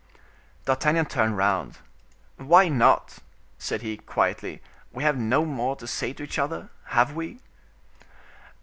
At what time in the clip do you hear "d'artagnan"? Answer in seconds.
0.65-1.05